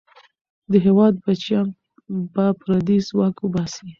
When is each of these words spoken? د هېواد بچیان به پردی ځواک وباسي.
د 0.71 0.73
هېواد 0.85 1.13
بچیان 1.23 1.67
به 2.33 2.45
پردی 2.59 2.97
ځواک 3.07 3.35
وباسي. 3.39 3.85